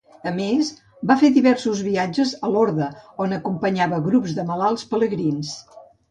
[0.29, 0.69] A més,
[1.09, 2.87] va fer diversos viatges a Lorda,
[3.25, 5.53] on acompanyava grups de malalts pelegrins.